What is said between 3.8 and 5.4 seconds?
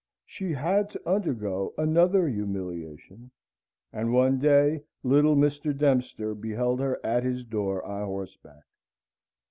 and one day little